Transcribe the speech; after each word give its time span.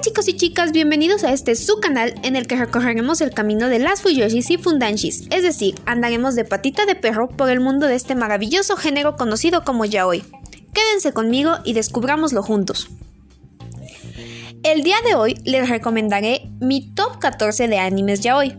Hola 0.00 0.08
chicos 0.08 0.28
y 0.28 0.32
chicas, 0.34 0.72
bienvenidos 0.72 1.24
a 1.24 1.32
este 1.34 1.54
su 1.54 1.78
canal 1.78 2.14
en 2.22 2.34
el 2.34 2.46
que 2.46 2.56
recorreremos 2.56 3.20
el 3.20 3.32
camino 3.32 3.68
de 3.68 3.78
las 3.78 4.00
Fuyoshis 4.00 4.48
y 4.48 4.56
Fundanshis, 4.56 5.26
es 5.28 5.42
decir, 5.42 5.74
andaremos 5.84 6.34
de 6.34 6.46
patita 6.46 6.86
de 6.86 6.94
perro 6.94 7.28
por 7.28 7.50
el 7.50 7.60
mundo 7.60 7.86
de 7.86 7.96
este 7.96 8.14
maravilloso 8.14 8.76
género 8.76 9.16
conocido 9.16 9.62
como 9.62 9.84
yaoi. 9.84 10.24
Quédense 10.72 11.12
conmigo 11.12 11.56
y 11.66 11.74
descubrámoslo 11.74 12.42
juntos. 12.42 12.88
El 14.62 14.84
día 14.84 14.96
de 15.06 15.16
hoy 15.16 15.34
les 15.44 15.68
recomendaré 15.68 16.48
mi 16.60 16.94
top 16.94 17.18
14 17.18 17.68
de 17.68 17.78
animes 17.78 18.20
yaoi. 18.20 18.56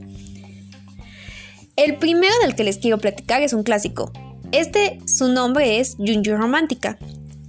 El 1.76 1.98
primero 1.98 2.36
del 2.44 2.54
que 2.54 2.64
les 2.64 2.78
quiero 2.78 3.00
platicar 3.00 3.42
es 3.42 3.54
un 3.54 3.64
clásico. 3.64 4.12
Este, 4.52 5.00
su 5.08 5.30
nombre 5.30 5.80
es 5.80 5.96
Junju 5.98 6.38
Romántica. 6.38 7.00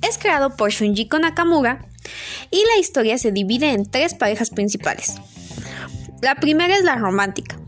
Es 0.01 0.17
creado 0.17 0.57
por 0.57 0.71
Shunjiko 0.71 1.19
Nakamura 1.19 1.92
y 2.51 2.65
la 2.65 2.81
historia 2.81 3.19
se 3.19 3.33
divide 3.33 3.73
en 3.73 3.85
tres 3.85 4.15
parejas 4.15 4.51
principales. 4.51 5.15
La 6.21 6.37
primera 6.37 6.77
es 6.77 6.85
la 6.85 6.97
romántica, 6.97 7.59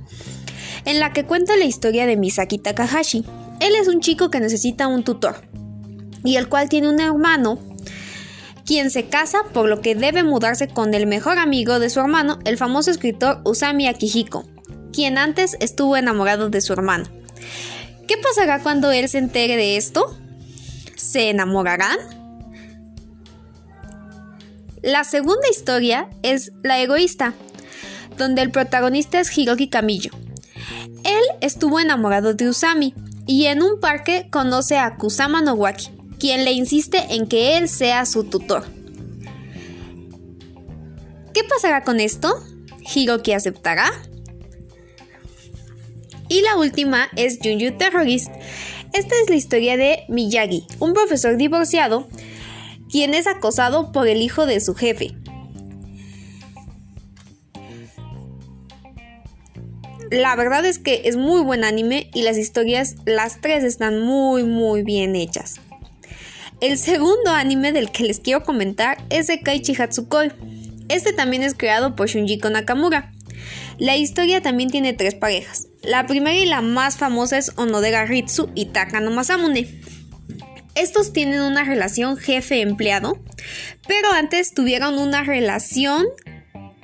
en 0.85 1.01
la 1.01 1.13
que 1.13 1.25
cuenta 1.25 1.57
la 1.57 1.65
historia 1.65 2.07
de 2.07 2.17
Misaki 2.17 2.59
Takahashi. 2.59 3.25
Él 3.61 3.75
es 3.75 3.89
un 3.89 4.01
chico 4.01 4.31
que 4.31 4.41
necesita 4.41 4.87
un 4.87 5.05
tutor 5.05 5.43
y 6.25 6.37
el 6.37 6.49
cual 6.49 6.69
tiene 6.69 6.89
un 6.89 7.01
hermano 7.01 7.59
quien 8.67 8.91
se 8.91 9.07
casa 9.09 9.43
por 9.53 9.69
lo 9.69 9.81
que 9.81 9.95
debe 9.95 10.23
mudarse 10.23 10.69
con 10.69 10.95
el 10.95 11.07
mejor 11.07 11.39
amigo 11.39 11.79
de 11.79 11.91
su 11.91 12.01
hermano, 12.01 12.39
el 12.45 12.57
famoso 12.57 12.91
escritor 12.91 13.41
Usami 13.45 13.89
Akihiko, 13.89 14.47
quien 14.93 15.19
antes 15.19 15.57
estuvo 15.61 15.97
enamorado 15.97 16.49
de 16.49 16.61
su 16.61 16.73
hermano. 16.73 17.05
¿Qué 18.09 18.17
pasará 18.17 18.63
cuando 18.63 18.91
él 18.91 19.09
se 19.09 19.19
entere 19.19 19.57
de 19.57 19.77
esto? 19.77 20.17
¿Se 20.97 21.31
enamorarán? 21.31 22.24
La 24.85 25.03
segunda 25.03 25.49
historia 25.51 26.11
es 26.23 26.53
La 26.63 26.79
egoísta, 26.79 27.33
donde 28.19 28.43
el 28.43 28.51
protagonista 28.51 29.19
es 29.19 29.37
Hiroki 29.37 29.71
Camillo. 29.71 30.11
Él 31.05 31.23
estuvo 31.41 31.81
enamorado 31.81 32.35
de 32.35 32.51
Usami 32.51 32.93
y 33.27 33.47
en 33.47 33.63
un 33.63 33.81
parque 33.81 34.29
conoce 34.31 34.77
a 34.77 34.97
Kusama 34.97 35.41
Nowaki, 35.41 35.89
quien 36.19 36.45
le 36.45 36.53
insiste 36.53 36.99
en 37.15 37.27
que 37.29 37.57
él 37.57 37.71
sea 37.71 38.05
su 38.05 38.25
tutor. 38.25 38.67
¿Qué 41.33 41.45
pasará 41.45 41.83
con 41.83 41.99
esto? 41.99 42.35
¿Hiroki 42.95 43.33
aceptará? 43.33 43.91
Y 46.29 46.43
la 46.43 46.59
última 46.59 47.09
es 47.17 47.39
Junju 47.43 47.79
Terrorist. 47.79 48.29
Esta 48.93 49.15
es 49.23 49.31
la 49.31 49.37
historia 49.37 49.79
de 49.79 50.05
Miyagi, 50.11 50.67
un 50.79 50.93
profesor 50.93 51.39
divorciado 51.39 52.07
quien 52.95 53.13
es 53.13 53.27
acosado 53.27 53.91
por 53.91 54.07
el 54.07 54.23
hijo 54.23 54.47
de 54.47 54.61
su 54.61 54.77
jefe. 54.77 55.17
La 60.13 60.37
verdad 60.37 60.65
es 60.65 60.79
que 60.79 61.03
es 61.07 61.17
muy 61.17 61.43
buen 61.43 61.65
anime 61.65 62.09
y 62.15 62.23
las 62.23 62.39
historias, 62.39 62.95
las 63.05 63.41
tres 63.41 63.65
están 63.65 64.01
muy 64.01 64.45
muy 64.45 64.85
bien 64.85 65.17
hechas. 65.17 65.57
El 66.61 66.79
segundo 66.79 67.33
anime 67.33 67.73
del 67.73 67.91
que 67.91 68.05
les 68.05 68.21
quiero 68.21 68.45
comentar 68.45 68.99
es 69.11 69.27
de 69.27 69.41
Kaichi 69.41 69.75
Hatsukoi. 69.75 70.31
Este 70.89 71.13
también 71.13 71.43
es 71.43 71.55
creado 71.55 71.97
por 71.97 72.07
Shunjiko 72.07 72.49
Nakamura. 72.49 73.11
La 73.77 73.97
historia 73.97 74.41
también 74.41 74.71
tiene 74.71 74.93
tres 74.93 75.17
parejas. 75.17 75.67
La 75.83 76.07
primera 76.07 76.39
y 76.39 76.47
la 76.47 76.61
más 76.61 76.97
famosa 76.97 77.39
es 77.39 77.51
Onodera 77.57 78.07
Ritsu 78.07 78.51
y 78.55 78.67
Takano 78.67 79.11
Masamune. 79.11 79.67
Estos 80.75 81.13
tienen 81.13 81.41
una 81.41 81.63
relación 81.63 82.17
jefe-empleado, 82.17 83.19
pero 83.87 84.11
antes 84.13 84.55
tuvieron 84.55 84.99
una 84.99 85.23
relación 85.23 86.07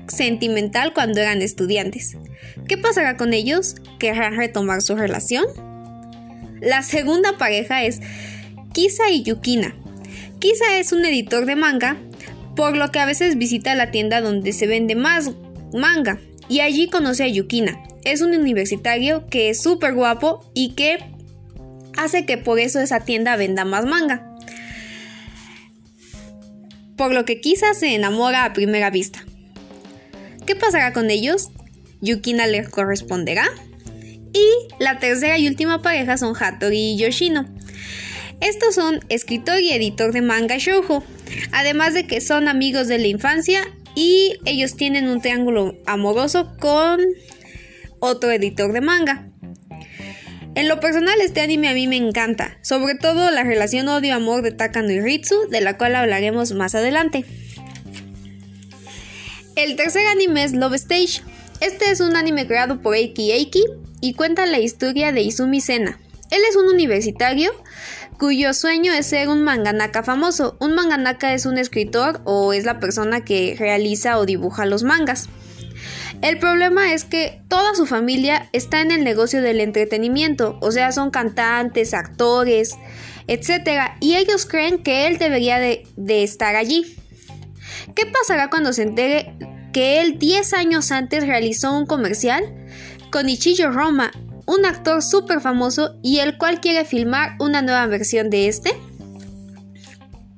sentimental 0.06 0.92
cuando 0.92 1.20
eran 1.20 1.42
estudiantes. 1.42 2.16
¿Qué 2.68 2.78
pasará 2.78 3.16
con 3.16 3.32
ellos? 3.32 3.74
¿Querrán 3.98 4.36
retomar 4.36 4.80
su 4.82 4.94
relación? 4.94 5.44
La 6.60 6.82
segunda 6.82 7.36
pareja 7.36 7.82
es 7.82 8.00
Kisa 8.72 9.10
y 9.10 9.24
Yukina. 9.24 9.74
Kisa 10.38 10.78
es 10.78 10.92
un 10.92 11.04
editor 11.04 11.46
de 11.46 11.56
manga, 11.56 11.96
por 12.54 12.76
lo 12.76 12.92
que 12.92 13.00
a 13.00 13.06
veces 13.06 13.38
visita 13.38 13.74
la 13.74 13.90
tienda 13.90 14.20
donde 14.20 14.52
se 14.52 14.66
vende 14.66 14.94
más 14.94 15.32
manga 15.72 16.20
y 16.48 16.60
allí 16.60 16.88
conoce 16.88 17.24
a 17.24 17.28
Yukina. 17.28 17.82
Es 18.04 18.22
un 18.22 18.34
universitario 18.34 19.26
que 19.26 19.50
es 19.50 19.62
súper 19.62 19.94
guapo 19.94 20.48
y 20.54 20.74
que 20.74 20.98
hace 22.02 22.26
que 22.26 22.38
por 22.38 22.58
eso 22.58 22.80
esa 22.80 23.00
tienda 23.00 23.36
venda 23.36 23.64
más 23.64 23.86
manga. 23.86 24.26
Por 26.96 27.12
lo 27.12 27.24
que 27.24 27.40
quizás 27.40 27.78
se 27.78 27.94
enamora 27.94 28.44
a 28.44 28.52
primera 28.52 28.90
vista. 28.90 29.24
¿Qué 30.46 30.56
pasará 30.56 30.92
con 30.92 31.10
ellos? 31.10 31.50
Yukina 32.00 32.46
le 32.46 32.64
corresponderá. 32.64 33.46
Y 34.32 34.46
la 34.82 34.98
tercera 34.98 35.38
y 35.38 35.48
última 35.48 35.82
pareja 35.82 36.16
son 36.16 36.34
Hattori 36.38 36.92
y 36.92 36.96
Yoshino. 36.96 37.46
Estos 38.40 38.74
son 38.74 39.00
escritor 39.08 39.60
y 39.60 39.72
editor 39.72 40.12
de 40.12 40.22
manga 40.22 40.56
shoujo, 40.56 41.04
además 41.52 41.94
de 41.94 42.06
que 42.06 42.20
son 42.20 42.48
amigos 42.48 42.88
de 42.88 42.98
la 42.98 43.06
infancia 43.06 43.60
y 43.94 44.34
ellos 44.46 44.76
tienen 44.76 45.08
un 45.08 45.20
triángulo 45.20 45.76
amoroso 45.86 46.56
con 46.58 47.00
otro 47.98 48.30
editor 48.30 48.72
de 48.72 48.80
manga. 48.80 49.29
En 50.54 50.68
lo 50.68 50.80
personal 50.80 51.20
este 51.20 51.40
anime 51.40 51.68
a 51.68 51.74
mí 51.74 51.86
me 51.86 51.96
encanta, 51.96 52.58
sobre 52.62 52.96
todo 52.96 53.30
la 53.30 53.44
relación 53.44 53.88
odio-amor 53.88 54.42
de 54.42 54.50
Takano 54.50 54.90
y 54.90 55.00
Ritsu, 55.00 55.48
de 55.48 55.60
la 55.60 55.78
cual 55.78 55.94
hablaremos 55.94 56.52
más 56.52 56.74
adelante. 56.74 57.24
El 59.54 59.76
tercer 59.76 60.06
anime 60.08 60.42
es 60.42 60.52
Love 60.52 60.74
Stage. 60.74 61.22
Este 61.60 61.90
es 61.90 62.00
un 62.00 62.16
anime 62.16 62.46
creado 62.46 62.80
por 62.80 62.96
Eiki 62.96 63.30
Eiki 63.30 63.64
y 64.00 64.14
cuenta 64.14 64.44
la 64.46 64.58
historia 64.58 65.12
de 65.12 65.20
Izumi 65.22 65.60
Sena. 65.60 66.00
Él 66.30 66.40
es 66.48 66.56
un 66.56 66.66
universitario 66.66 67.52
cuyo 68.18 68.52
sueño 68.52 68.92
es 68.92 69.06
ser 69.06 69.28
un 69.28 69.42
manganaka 69.42 70.02
famoso. 70.02 70.56
Un 70.60 70.74
manganaka 70.74 71.32
es 71.32 71.46
un 71.46 71.58
escritor 71.58 72.20
o 72.24 72.52
es 72.52 72.64
la 72.64 72.80
persona 72.80 73.24
que 73.24 73.56
realiza 73.58 74.18
o 74.18 74.26
dibuja 74.26 74.66
los 74.66 74.82
mangas. 74.82 75.28
El 76.22 76.38
problema 76.38 76.92
es 76.92 77.04
que 77.04 77.40
toda 77.48 77.74
su 77.74 77.86
familia 77.86 78.48
está 78.52 78.82
en 78.82 78.90
el 78.90 79.04
negocio 79.04 79.40
del 79.40 79.60
entretenimiento, 79.60 80.58
o 80.60 80.70
sea, 80.70 80.92
son 80.92 81.10
cantantes, 81.10 81.94
actores, 81.94 82.76
etc. 83.26 83.92
Y 84.00 84.16
ellos 84.16 84.44
creen 84.44 84.82
que 84.82 85.06
él 85.06 85.18
debería 85.18 85.58
de, 85.58 85.84
estar 86.22 86.56
allí. 86.56 86.96
¿Qué 87.94 88.04
pasará 88.06 88.50
cuando 88.50 88.72
se 88.72 88.82
entere 88.82 89.34
que 89.72 90.00
él 90.00 90.18
10 90.18 90.52
años 90.54 90.90
antes 90.90 91.26
realizó 91.26 91.72
un 91.76 91.86
comercial 91.86 92.44
con 93.10 93.28
Ichijo 93.28 93.70
Roma, 93.70 94.10
un 94.46 94.66
actor 94.66 95.02
súper 95.02 95.40
famoso 95.40 95.96
y 96.02 96.18
el 96.18 96.36
cual 96.38 96.60
quiere 96.60 96.84
filmar 96.84 97.36
una 97.38 97.62
nueva 97.62 97.86
versión 97.86 98.30
de 98.30 98.48
este? 98.48 98.72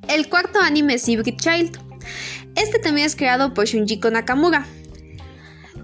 El 0.09 0.29
cuarto 0.29 0.61
anime 0.61 0.95
es 0.95 1.09
Hybrid 1.09 1.37
Child. 1.37 1.79
Este 2.55 2.79
también 2.79 3.07
es 3.07 3.17
creado 3.17 3.55
por 3.55 3.65
Shunjiko 3.65 4.11
Nakamura. 4.11 4.67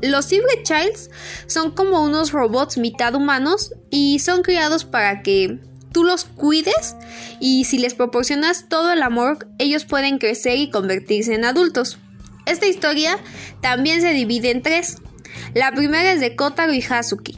Los 0.03 0.33
Hybrid 0.33 0.63
Childs 0.63 1.11
son 1.47 1.73
como 1.73 2.03
unos 2.03 2.33
robots 2.33 2.79
mitad 2.79 3.15
humanos 3.15 3.75
y 3.91 4.21
son 4.21 4.43
criados 4.43 4.85
para 4.85 5.23
que 5.23 5.59
tú 5.93 6.05
los 6.05 6.25
cuides 6.25 6.97
y 7.41 7.65
si 7.65 7.79
les 7.79 7.95
proporcionas 7.95 8.69
todo 8.69 8.93
el 8.93 9.03
amor, 9.03 9.49
ellos 9.59 9.85
pueden 9.85 10.19
crecer 10.19 10.59
y 10.59 10.71
convertirse 10.71 11.35
en 11.35 11.45
adultos. 11.45 11.99
Esta 12.47 12.67
historia 12.67 13.19
también 13.61 14.01
se 14.01 14.13
divide 14.13 14.51
en 14.51 14.63
tres. 14.63 14.99
La 15.55 15.73
primera 15.73 16.13
es 16.13 16.21
de 16.21 16.37
Kotaro 16.37 16.73
y 16.73 16.83
Hazuki. 16.83 17.37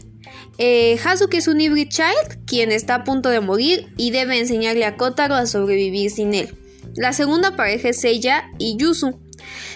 Eh, 0.58 0.98
Hazuki 1.02 1.38
es 1.38 1.48
un 1.48 1.60
Hybrid 1.60 1.88
Child 1.88 2.44
quien 2.46 2.70
está 2.70 2.96
a 2.96 3.04
punto 3.04 3.30
de 3.30 3.40
morir 3.40 3.92
y 3.96 4.10
debe 4.10 4.38
enseñarle 4.38 4.84
a 4.84 4.96
Kotaro 4.96 5.34
a 5.34 5.46
sobrevivir 5.46 6.10
sin 6.10 6.34
él. 6.34 6.54
La 6.94 7.12
segunda 7.12 7.56
pareja 7.56 7.88
es 7.88 8.00
Seiya 8.00 8.50
y 8.58 8.76
Yuzu. 8.76 9.18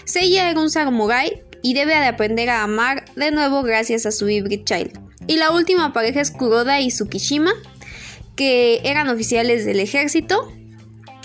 Seiya 0.05 0.51
era 0.51 0.61
un 0.61 0.71
samurai 0.71 1.43
y 1.65 1.73
debe 1.73 1.99
de 1.99 2.07
aprender 2.07 2.51
a 2.51 2.63
amar 2.63 3.07
de 3.17 3.31
nuevo 3.31 3.63
gracias 3.63 4.05
a 4.05 4.13
su 4.13 4.29
hybrid 4.29 4.65
child. 4.65 5.01
Y 5.27 5.39
la 5.39 5.51
última 5.51 5.95
pareja 5.95 6.21
es 6.21 6.31
Kuroda 6.31 6.83
y 6.83 6.89
Tsukishima, 6.89 7.53
que 8.37 8.83
eran 8.85 9.09
oficiales 9.09 9.65
del 9.65 9.81
ejército 9.81 10.53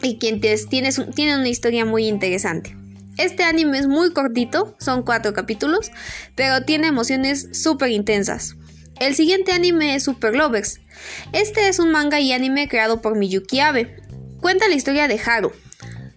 y 0.02 0.18
quienes 0.18 0.70
tienen 0.70 1.40
una 1.40 1.50
historia 1.50 1.84
muy 1.84 2.08
interesante. 2.08 2.74
Este 3.18 3.44
anime 3.44 3.80
es 3.80 3.88
muy 3.88 4.14
cortito, 4.14 4.78
son 4.80 5.04
cuatro 5.04 5.34
capítulos, 5.34 5.92
pero 6.36 6.64
tiene 6.64 6.88
emociones 6.88 7.50
súper 7.52 7.90
intensas. 7.90 8.56
El 9.02 9.16
siguiente 9.16 9.52
anime 9.52 9.96
es 9.96 10.06
Super 10.06 10.34
Lovers. 10.38 10.80
Este 11.34 11.68
es 11.68 11.80
un 11.80 11.92
manga 11.92 12.22
y 12.22 12.32
anime 12.32 12.70
creado 12.70 13.02
por 13.02 13.18
Miyuki 13.18 13.60
Abe. 13.60 13.98
Cuenta 14.40 14.70
la 14.70 14.76
historia 14.76 15.10
de 15.10 15.20
Haru, 15.20 15.52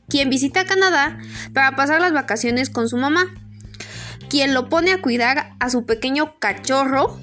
quien 0.08 0.30
visita 0.30 0.64
Canadá 0.64 1.18
para 1.52 1.74
pasar 1.74 2.00
las 2.00 2.12
vacaciones 2.12 2.70
con 2.70 2.88
su 2.88 2.96
mamá 2.96 3.34
quien 4.32 4.54
lo 4.54 4.70
pone 4.70 4.92
a 4.92 5.02
cuidar 5.02 5.52
a 5.60 5.68
su 5.68 5.84
pequeño 5.84 6.38
cachorro, 6.38 7.20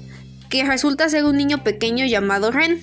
que 0.48 0.62
resulta 0.62 1.08
ser 1.08 1.24
un 1.24 1.36
niño 1.36 1.64
pequeño 1.64 2.06
llamado 2.06 2.52
Ren. 2.52 2.80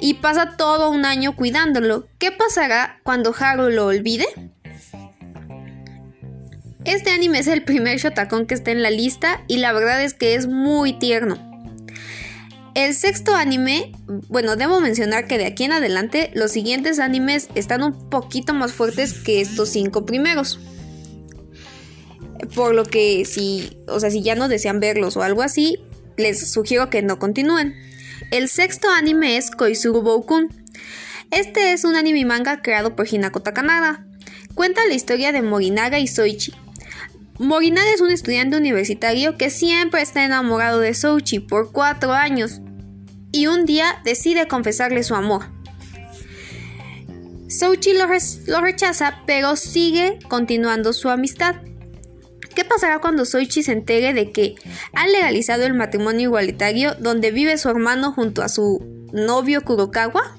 Y 0.00 0.12
pasa 0.12 0.58
todo 0.58 0.90
un 0.90 1.06
año 1.06 1.34
cuidándolo. 1.34 2.06
¿Qué 2.18 2.30
pasará 2.30 3.00
cuando 3.04 3.34
Haru 3.34 3.70
lo 3.70 3.86
olvide? 3.86 4.26
Este 6.84 7.10
anime 7.10 7.38
es 7.38 7.46
el 7.46 7.64
primer 7.64 7.96
shotacón 7.96 8.46
que 8.46 8.52
está 8.52 8.70
en 8.70 8.82
la 8.82 8.90
lista 8.90 9.42
y 9.48 9.56
la 9.56 9.72
verdad 9.72 10.04
es 10.04 10.12
que 10.12 10.34
es 10.34 10.46
muy 10.46 10.92
tierno. 10.98 11.38
El 12.74 12.94
sexto 12.94 13.34
anime, 13.34 13.92
bueno, 14.28 14.56
debo 14.56 14.78
mencionar 14.78 15.26
que 15.26 15.38
de 15.38 15.46
aquí 15.46 15.64
en 15.64 15.72
adelante 15.72 16.30
los 16.34 16.52
siguientes 16.52 16.98
animes 16.98 17.48
están 17.54 17.82
un 17.82 18.10
poquito 18.10 18.52
más 18.52 18.74
fuertes 18.74 19.14
que 19.14 19.40
estos 19.40 19.70
cinco 19.70 20.04
primeros. 20.04 20.60
Por 22.54 22.74
lo 22.74 22.84
que 22.84 23.24
si, 23.24 23.78
o 23.88 24.00
sea, 24.00 24.10
si 24.10 24.22
ya 24.22 24.34
no 24.34 24.48
desean 24.48 24.80
verlos 24.80 25.16
o 25.16 25.22
algo 25.22 25.42
así, 25.42 25.78
les 26.16 26.50
sugiero 26.50 26.90
que 26.90 27.02
no 27.02 27.18
continúen. 27.18 27.74
El 28.30 28.48
sexto 28.48 28.88
anime 28.90 29.36
es 29.36 29.50
Koizuru 29.50 30.02
Boukun. 30.02 30.48
Este 31.30 31.72
es 31.72 31.84
un 31.84 31.96
anime 31.96 32.24
manga 32.24 32.62
creado 32.62 32.96
por 32.96 33.12
Hinako 33.12 33.40
Takanada. 33.40 34.06
Cuenta 34.54 34.86
la 34.86 34.94
historia 34.94 35.32
de 35.32 35.42
Morinaga 35.42 35.98
y 35.98 36.06
Soichi. 36.06 36.54
Morinaga 37.38 37.92
es 37.92 38.00
un 38.00 38.10
estudiante 38.10 38.56
universitario 38.56 39.36
que 39.36 39.50
siempre 39.50 40.00
está 40.00 40.24
enamorado 40.24 40.78
de 40.78 40.94
Soichi 40.94 41.40
por 41.40 41.72
cuatro 41.72 42.12
años 42.12 42.60
y 43.32 43.48
un 43.48 43.64
día 43.64 44.00
decide 44.04 44.46
confesarle 44.46 45.02
su 45.02 45.16
amor. 45.16 45.46
Soichi 47.48 47.92
lo, 47.92 48.06
lo 48.46 48.60
rechaza 48.60 49.22
pero 49.26 49.56
sigue 49.56 50.20
continuando 50.28 50.92
su 50.92 51.08
amistad. 51.08 51.56
¿Qué 52.54 52.64
pasará 52.64 53.00
cuando 53.00 53.24
Soichi 53.24 53.62
se 53.62 53.72
entere 53.72 54.12
de 54.12 54.30
que 54.30 54.54
ha 54.92 55.06
legalizado 55.06 55.64
el 55.64 55.74
matrimonio 55.74 56.22
igualitario 56.22 56.94
donde 56.94 57.30
vive 57.32 57.58
su 57.58 57.68
hermano 57.68 58.12
junto 58.12 58.42
a 58.42 58.48
su 58.48 58.80
novio 59.12 59.62
Kurokawa? 59.62 60.36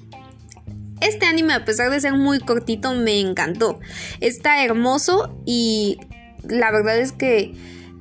Este 1.02 1.26
anime, 1.26 1.54
a 1.54 1.66
pesar 1.66 1.92
de 1.92 2.00
ser 2.00 2.14
muy 2.14 2.40
cortito, 2.40 2.94
me 2.94 3.20
encantó. 3.20 3.80
Está 4.22 4.64
hermoso 4.64 5.38
y 5.46 6.00
la 6.44 6.72
verdad 6.72 6.98
es 6.98 7.12
que 7.12 7.54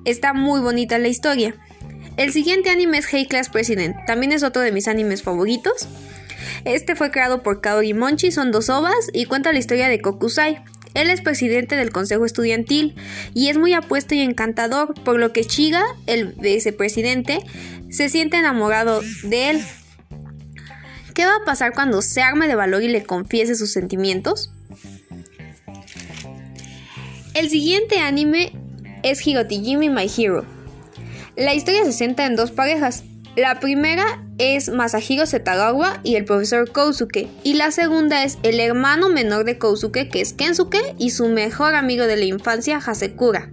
está 0.05 0.33
muy 0.33 0.61
bonita 0.61 0.99
la 0.99 1.09
historia. 1.09 1.57
El 2.17 2.33
siguiente 2.33 2.71
anime 2.71 2.99
es 2.99 3.07
Hey 3.07 3.27
Class 3.27 3.49
President, 3.49 3.97
también 4.07 4.31
es 4.31 4.45
otro 4.45 4.63
de 4.63 4.71
mis 4.71 4.87
animes 4.87 5.25
favoritos. 5.25 5.89
Este 6.65 6.95
fue 6.95 7.11
creado 7.11 7.43
por 7.43 7.61
Kaori 7.61 7.95
Monchi, 7.95 8.31
son 8.31 8.53
dos 8.53 8.71
ovas 8.71 9.11
y 9.13 9.25
cuenta 9.25 9.53
la 9.53 9.59
historia 9.59 9.89
de 9.89 10.01
Kokusai, 10.01 10.63
él 10.95 11.11
es 11.11 11.21
presidente 11.21 11.77
del 11.77 11.91
consejo 11.91 12.25
estudiantil 12.25 12.95
y 13.35 13.49
es 13.49 13.59
muy 13.59 13.75
apuesto 13.75 14.15
y 14.15 14.21
encantador, 14.21 14.95
por 15.03 15.19
lo 15.19 15.33
que 15.33 15.45
Chiga, 15.45 15.85
el 16.07 16.33
vicepresidente, 16.35 17.41
se 17.91 18.09
siente 18.09 18.39
enamorado 18.39 19.03
de 19.25 19.51
él. 19.51 19.65
¿Qué 21.15 21.25
va 21.25 21.37
a 21.37 21.45
pasar 21.45 21.73
cuando 21.75 22.03
se 22.03 22.23
arme 22.23 22.49
de 22.49 22.55
valor 22.55 22.83
y 22.83 22.89
le 22.89 23.05
confiese 23.05 23.55
sus 23.55 23.73
sentimientos? 23.73 24.53
El 27.35 27.51
siguiente 27.51 27.99
anime 27.99 28.53
es 29.03 29.21
Jimmy 29.21 29.91
My 29.91 30.11
Hero. 30.17 30.45
La 31.37 31.55
historia 31.55 31.85
se 31.85 31.93
centra 31.93 32.27
en 32.27 32.37
dos 32.37 32.53
parejas, 32.53 33.03
la 33.37 33.59
primera 33.59 34.23
es 34.39 34.69
Masahiro 34.69 35.27
Setagawa 35.27 36.01
y 36.05 36.17
el 36.17 36.25
profesor 36.25 36.71
Kousuke, 36.71 37.29
y 37.43 37.55
la 37.55 37.71
segunda 37.71 38.23
es 38.25 38.39
el 38.43 38.61
hermano 38.61 39.09
menor 39.09 39.45
de 39.45 39.59
Kousuke, 39.59 40.09
que 40.09 40.21
es 40.21 40.33
Kensuke, 40.33 40.95
y 40.99 41.11
su 41.11 41.29
mejor 41.29 41.75
amigo 41.75 42.07
de 42.07 42.17
la 42.17 42.25
infancia, 42.25 42.77
Hasekura. 42.77 43.51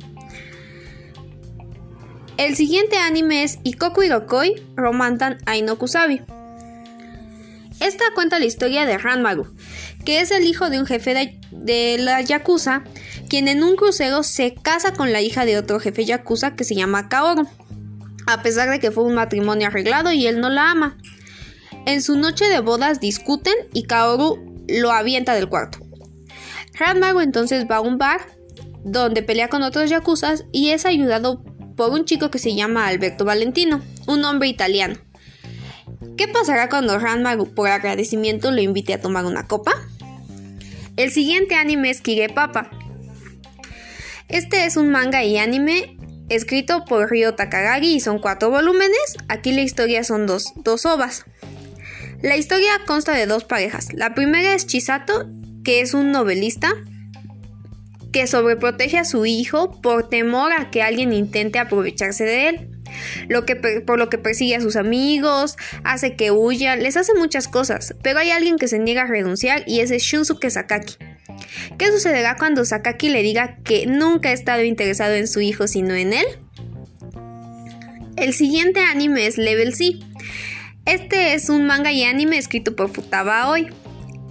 El 2.38 2.56
siguiente 2.56 2.98
anime 2.98 3.44
es 3.44 3.60
Ikoku 3.64 4.04
Irokoi 4.04 4.62
Romantan 4.76 5.38
Ainokusabi. 5.46 6.22
Esta 7.80 8.06
cuenta 8.14 8.40
la 8.40 8.46
historia 8.46 8.86
de 8.86 8.98
Ranmaru, 8.98 9.48
que 10.06 10.22
es 10.22 10.30
el 10.30 10.44
hijo 10.44 10.70
de 10.70 10.80
un 10.80 10.86
jefe 10.86 11.16
de, 11.16 11.40
de, 11.52 11.98
la 11.98 12.22
Yakuza, 12.22 12.84
quien 13.28 13.48
en 13.48 13.64
un 13.64 13.76
crucero 13.76 14.22
se 14.22 14.54
casa 14.54 14.94
con 14.94 15.12
la 15.12 15.22
hija 15.22 15.46
de 15.46 15.58
otro 15.58 15.80
jefe 15.80 16.06
Yakuza 16.06 16.56
que 16.56 16.64
se 16.64 16.76
llama 16.76 17.10
Kaoru 17.10 17.48
a 18.28 18.42
pesar 18.42 18.70
de 18.70 18.80
que 18.80 18.92
fue 18.92 19.04
un 19.04 19.16
matrimonio 19.16 19.68
arreglado 19.68 20.12
y 20.12 20.28
él 20.28 20.40
no 20.40 20.50
la 20.50 20.72
ama. 20.72 20.98
En 21.86 22.02
su 22.02 22.18
noche 22.18 22.46
de 22.46 22.60
bodas 22.60 23.00
discuten 23.00 23.56
y 23.74 23.84
Kaoru 23.84 24.66
lo 24.68 24.92
avienta 24.92 25.34
del 25.34 25.50
cuarto. 25.50 25.80
Ranmaru 26.74 27.20
entonces 27.20 27.66
va 27.70 27.78
a 27.78 27.82
un 27.82 27.98
bar 27.98 28.22
donde 28.84 29.24
pelea 29.24 29.50
con 29.50 29.64
otros 29.64 29.90
yakuzas 29.90 30.46
y 30.52 30.70
es 30.70 30.86
ayudado 30.86 31.44
por 31.76 31.92
un 31.92 32.06
chico 32.06 32.32
que 32.32 32.40
se 32.40 32.56
llama 32.56 32.88
Alberto 32.88 33.26
Valentino, 33.26 33.82
un 34.08 34.24
hombre 34.26 34.48
italiano. 34.48 34.96
¿Qué 36.18 36.28
pasará 36.28 36.70
cuando 36.70 36.98
Ranmaru 36.98 37.54
por 37.54 37.70
agradecimiento 37.70 38.52
lo 38.52 38.62
invite 38.62 38.94
a 38.94 39.02
tomar 39.02 39.26
una 39.26 39.48
copa? 39.48 39.74
El 40.98 41.12
siguiente 41.12 41.56
anime 41.56 41.90
es 41.90 42.02
Kige 42.02 42.30
Papa. 42.30 42.70
Este 44.28 44.66
es 44.66 44.78
un 44.78 44.90
manga 44.90 45.24
y 45.24 45.38
anime 45.38 45.98
escrito 46.36 46.86
por 46.86 47.10
Ryo 47.10 47.36
Takagagi 47.36 47.96
y 47.96 48.00
son 48.00 48.20
cuatro 48.20 48.50
volúmenes. 48.50 49.18
Aquí 49.28 49.52
la 49.52 49.62
historia 49.62 50.04
son 50.04 50.26
dos, 50.26 50.54
dos 50.56 50.86
ovas. 50.86 51.26
La 52.22 52.38
historia 52.38 52.72
consta 52.86 53.14
de 53.14 53.26
dos 53.26 53.44
parejas. 53.44 53.94
La 53.94 54.14
primera 54.14 54.54
es 54.54 54.66
Chisato, 54.66 55.28
que 55.64 55.82
es 55.82 55.94
un 55.94 56.12
novelista 56.12 56.74
que 58.12 58.28
sobreprotege 58.28 58.98
a 58.98 59.06
su 59.06 59.26
hijo 59.26 59.82
por 59.82 60.10
temor 60.10 60.52
a 60.58 60.70
que 60.70 60.82
alguien 60.82 61.14
intente 61.14 61.60
aprovecharse 61.60 62.24
de 62.24 62.50
él. 62.50 62.71
Lo 63.28 63.46
que, 63.46 63.56
por 63.56 63.98
lo 63.98 64.10
que 64.10 64.18
persigue 64.18 64.56
a 64.56 64.62
sus 64.62 64.76
amigos, 64.76 65.58
hace 65.84 66.16
que 66.16 66.32
huya, 66.32 66.76
les 66.76 66.98
hace 66.98 67.14
muchas 67.14 67.48
cosas, 67.48 67.96
pero 68.02 68.20
hay 68.20 68.32
alguien 68.32 68.58
que 68.58 68.68
se 68.68 68.80
niega 68.80 69.04
a 69.04 69.08
renunciar 69.08 69.64
y 69.68 69.80
ese 69.80 69.98
es 69.98 70.04
Shunsuke 70.04 70.50
Sakaki. 70.50 70.96
¿Qué 71.78 71.92
sucederá 71.92 72.36
cuando 72.38 72.66
Sakaki 72.66 73.10
le 73.10 73.24
diga 73.24 73.58
que 73.64 73.86
nunca 73.88 74.30
ha 74.30 74.34
estado 74.34 74.64
interesado 74.64 75.14
en 75.16 75.28
su 75.28 75.42
hijo 75.42 75.68
sino 75.68 75.94
en 75.96 76.14
él? 76.14 76.26
El 78.18 78.34
siguiente 78.34 78.82
anime 78.82 79.26
es 79.26 79.38
Level 79.38 79.74
C. 79.74 79.96
Este 80.86 81.34
es 81.34 81.50
un 81.50 81.66
manga 81.66 81.92
y 81.92 82.04
anime 82.04 82.38
escrito 82.38 82.76
por 82.76 82.94
Futaba 82.94 83.42
Aoi. 83.42 83.70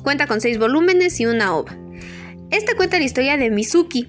Cuenta 0.02 0.26
con 0.26 0.40
6 0.40 0.58
volúmenes 0.58 1.18
y 1.20 1.26
una 1.26 1.54
ova. 1.54 1.76
Este 2.50 2.74
cuenta 2.74 2.98
la 2.98 3.04
historia 3.04 3.36
de 3.36 3.50
Mizuki, 3.50 4.08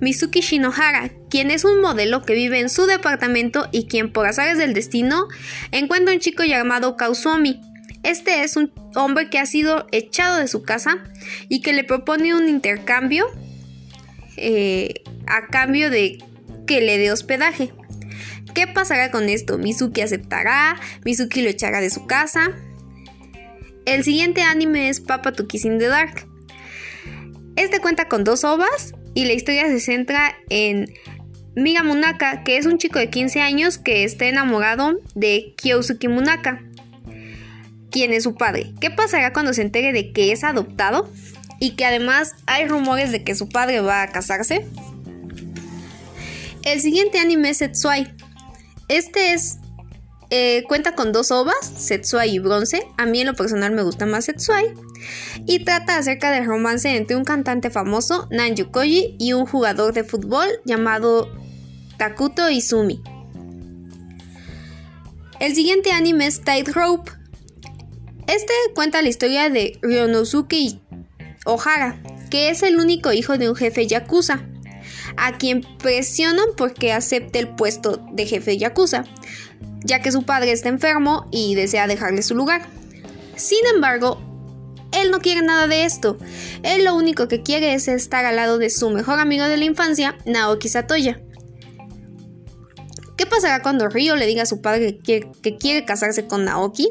Mizuki 0.00 0.40
Shinohara, 0.40 1.10
quien 1.30 1.50
es 1.50 1.64
un 1.64 1.80
modelo 1.80 2.22
que 2.22 2.34
vive 2.34 2.60
en 2.60 2.68
su 2.68 2.86
departamento 2.86 3.68
y 3.72 3.86
quien 3.86 4.12
por 4.12 4.26
azares 4.26 4.58
del 4.58 4.74
destino 4.74 5.28
encuentra 5.72 6.14
un 6.14 6.20
chico 6.20 6.44
llamado 6.44 6.96
Kausomi, 6.96 7.60
este 8.02 8.42
es 8.44 8.56
un 8.56 8.72
hombre 8.94 9.30
que 9.30 9.40
ha 9.40 9.46
sido 9.46 9.86
echado 9.90 10.38
de 10.38 10.46
su 10.46 10.62
casa 10.62 10.98
y 11.48 11.60
que 11.60 11.72
le 11.72 11.82
propone 11.82 12.34
un 12.34 12.48
intercambio 12.48 13.26
eh, 14.36 15.02
a 15.26 15.48
cambio 15.48 15.90
de 15.90 16.18
que 16.68 16.80
le 16.80 16.98
dé 16.98 17.10
hospedaje. 17.10 17.72
¿Qué 18.54 18.66
pasará 18.68 19.10
con 19.10 19.28
esto? 19.28 19.58
Mizuki 19.58 20.02
aceptará, 20.02 20.78
Mizuki 21.04 21.42
lo 21.42 21.50
echará 21.50 21.80
de 21.80 21.90
su 21.90 22.06
casa. 22.06 22.52
El 23.86 24.04
siguiente 24.04 24.42
anime 24.42 24.88
es 24.88 25.00
Papa 25.00 25.32
to 25.32 25.46
Kiss 25.48 25.64
in 25.64 25.78
the 25.78 25.88
Dark. 25.88 26.26
Este 27.56 27.80
cuenta 27.80 28.08
con 28.08 28.22
dos 28.22 28.44
ovas 28.44 28.94
y 29.16 29.24
la 29.24 29.32
historia 29.32 29.66
se 29.68 29.80
centra 29.80 30.36
en 30.50 30.92
Miga 31.54 31.82
Munaka, 31.82 32.44
que 32.44 32.58
es 32.58 32.66
un 32.66 32.76
chico 32.76 32.98
de 32.98 33.08
15 33.08 33.40
años 33.40 33.78
que 33.78 34.04
está 34.04 34.26
enamorado 34.26 35.00
de 35.14 35.54
Kyosuke 35.56 36.06
Munaka, 36.10 36.62
quién 37.90 38.12
es 38.12 38.24
su 38.24 38.34
padre. 38.34 38.74
¿Qué 38.78 38.90
pasará 38.90 39.32
cuando 39.32 39.54
se 39.54 39.62
entere 39.62 39.94
de 39.94 40.12
que 40.12 40.32
es 40.32 40.44
adoptado? 40.44 41.10
Y 41.58 41.76
que 41.76 41.86
además 41.86 42.34
hay 42.44 42.68
rumores 42.68 43.10
de 43.10 43.24
que 43.24 43.34
su 43.34 43.48
padre 43.48 43.80
va 43.80 44.02
a 44.02 44.08
casarse. 44.08 44.66
El 46.62 46.82
siguiente 46.82 47.18
anime 47.18 47.48
es 47.48 47.56
Setsuai. 47.56 48.12
Este 48.88 49.32
es. 49.32 49.60
Eh, 50.30 50.64
cuenta 50.66 50.94
con 50.96 51.12
dos 51.12 51.30
ovas, 51.30 51.72
Setsuai 51.76 52.34
y 52.34 52.38
Bronce. 52.38 52.82
A 52.96 53.06
mí 53.06 53.20
en 53.20 53.26
lo 53.26 53.34
personal 53.34 53.72
me 53.72 53.82
gusta 53.82 54.06
más 54.06 54.24
Setsuai. 54.24 54.74
Y 55.46 55.64
trata 55.64 55.98
acerca 55.98 56.30
del 56.30 56.46
romance 56.46 56.96
entre 56.96 57.16
un 57.16 57.24
cantante 57.24 57.70
famoso, 57.70 58.26
Nanju 58.30 58.70
Koji, 58.70 59.16
y 59.18 59.32
un 59.34 59.46
jugador 59.46 59.92
de 59.94 60.04
fútbol 60.04 60.48
llamado 60.64 61.30
Takuto 61.96 62.50
Izumi. 62.50 63.00
El 65.38 65.54
siguiente 65.54 65.92
anime 65.92 66.26
es 66.26 66.40
Tightrope. 66.40 67.12
Este 68.26 68.52
cuenta 68.74 69.02
la 69.02 69.08
historia 69.08 69.48
de 69.50 69.78
Ryonosuke 69.82 70.80
Ohara, 71.44 72.02
que 72.30 72.50
es 72.50 72.62
el 72.62 72.80
único 72.80 73.12
hijo 73.12 73.38
de 73.38 73.48
un 73.48 73.54
jefe 73.54 73.86
yakuza, 73.86 74.44
a 75.16 75.38
quien 75.38 75.60
presionan 75.78 76.48
porque 76.56 76.92
acepte 76.92 77.38
el 77.38 77.54
puesto 77.54 78.04
de 78.12 78.26
jefe 78.26 78.58
yakuza, 78.58 79.04
ya 79.86 80.00
que 80.00 80.12
su 80.12 80.24
padre 80.24 80.52
está 80.52 80.68
enfermo 80.68 81.26
y 81.30 81.54
desea 81.54 81.86
dejarle 81.86 82.22
su 82.22 82.34
lugar. 82.34 82.66
Sin 83.36 83.64
embargo, 83.74 84.20
él 84.92 85.10
no 85.10 85.20
quiere 85.20 85.42
nada 85.42 85.66
de 85.66 85.84
esto. 85.84 86.18
Él 86.62 86.84
lo 86.84 86.94
único 86.94 87.28
que 87.28 87.42
quiere 87.42 87.74
es 87.74 87.88
estar 87.88 88.24
al 88.24 88.36
lado 88.36 88.58
de 88.58 88.70
su 88.70 88.90
mejor 88.90 89.18
amigo 89.18 89.44
de 89.44 89.56
la 89.56 89.64
infancia, 89.64 90.16
Naoki 90.24 90.68
Satoya. 90.68 91.20
¿Qué 93.16 93.26
pasará 93.26 93.62
cuando 93.62 93.88
Ryo 93.88 94.16
le 94.16 94.26
diga 94.26 94.42
a 94.42 94.46
su 94.46 94.60
padre 94.60 94.98
que, 94.98 95.30
quiere 95.58 95.84
casarse 95.84 96.26
con 96.26 96.44
Naoki? 96.44 96.88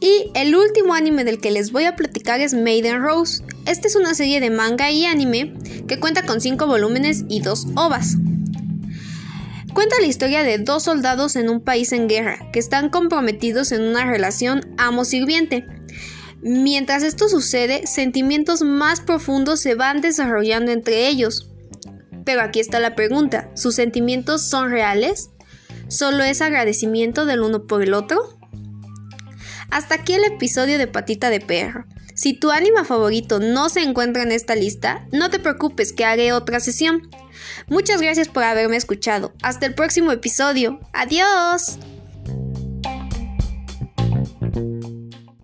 Y 0.00 0.30
el 0.34 0.54
último 0.54 0.94
anime 0.94 1.24
del 1.24 1.40
que 1.40 1.50
les 1.50 1.72
voy 1.72 1.84
a 1.84 1.96
platicar 1.96 2.40
es 2.40 2.54
Maiden 2.54 3.02
Rose. 3.02 3.42
Esta 3.66 3.88
es 3.88 3.96
una 3.96 4.14
serie 4.14 4.40
de 4.40 4.50
manga 4.50 4.90
y 4.90 5.04
anime 5.04 5.54
que 5.88 5.98
cuenta 5.98 6.22
con 6.22 6.40
5 6.40 6.66
volúmenes 6.66 7.24
y 7.28 7.40
2 7.40 7.68
ovas. 7.74 8.16
Cuenta 9.78 10.00
la 10.00 10.08
historia 10.08 10.42
de 10.42 10.58
dos 10.58 10.82
soldados 10.82 11.36
en 11.36 11.48
un 11.48 11.60
país 11.60 11.92
en 11.92 12.08
guerra 12.08 12.50
que 12.52 12.58
están 12.58 12.88
comprometidos 12.88 13.70
en 13.70 13.82
una 13.82 14.04
relación 14.04 14.74
amo-sirviente. 14.76 15.68
Mientras 16.42 17.04
esto 17.04 17.28
sucede, 17.28 17.86
sentimientos 17.86 18.62
más 18.62 19.00
profundos 19.00 19.60
se 19.60 19.76
van 19.76 20.00
desarrollando 20.00 20.72
entre 20.72 21.06
ellos. 21.06 21.52
Pero 22.24 22.40
aquí 22.40 22.58
está 22.58 22.80
la 22.80 22.96
pregunta, 22.96 23.52
¿sus 23.54 23.76
sentimientos 23.76 24.42
son 24.42 24.68
reales? 24.70 25.30
¿Solo 25.86 26.24
es 26.24 26.42
agradecimiento 26.42 27.24
del 27.24 27.42
uno 27.42 27.68
por 27.68 27.80
el 27.80 27.94
otro? 27.94 28.36
Hasta 29.70 29.94
aquí 29.94 30.14
el 30.14 30.24
episodio 30.24 30.76
de 30.76 30.88
Patita 30.88 31.30
de 31.30 31.38
Perro. 31.38 31.84
Si 32.16 32.32
tu 32.32 32.50
anime 32.50 32.84
favorito 32.84 33.38
no 33.38 33.68
se 33.68 33.82
encuentra 33.82 34.24
en 34.24 34.32
esta 34.32 34.56
lista, 34.56 35.06
no 35.12 35.30
te 35.30 35.38
preocupes 35.38 35.92
que 35.92 36.04
haré 36.04 36.32
otra 36.32 36.58
sesión. 36.58 37.08
Muchas 37.68 38.00
gracias 38.00 38.28
por 38.28 38.42
haberme 38.44 38.76
escuchado. 38.76 39.32
Hasta 39.42 39.66
el 39.66 39.74
próximo 39.74 40.12
episodio. 40.12 40.80
Adiós. 40.92 41.78